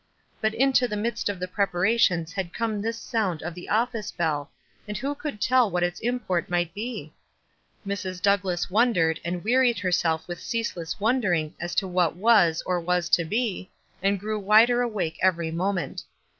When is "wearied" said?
9.43-9.77